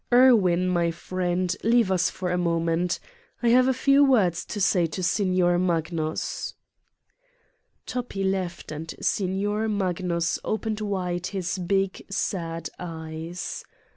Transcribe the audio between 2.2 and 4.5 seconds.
a moment. I have a few words